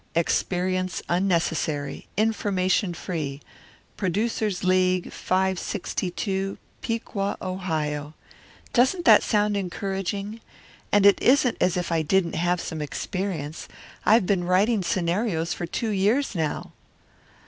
[0.15, 2.07] Experience unnecessary.
[2.17, 3.39] Information free.
[3.97, 8.15] Producers' League 562, Piqua, Ohio.'
[8.73, 10.41] Doesn't that sound encouraging?
[10.91, 13.67] And it isn't as if I didn't have some experience.
[14.03, 16.71] I've been writing scenarios for two years now."